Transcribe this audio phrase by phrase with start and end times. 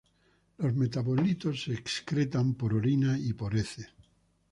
[0.57, 3.87] Los metabolitos se excretan por orina y por heces.